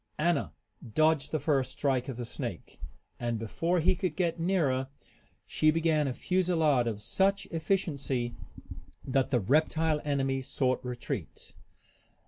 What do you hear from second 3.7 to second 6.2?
he could get nearer she began a